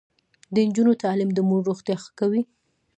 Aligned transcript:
د 0.53 0.55
نجونو 0.67 0.93
تعلیم 1.03 1.29
د 1.33 1.39
مور 1.47 1.61
روغتیا 1.69 1.95
ښه 2.03 2.11
کوي. 2.19 2.41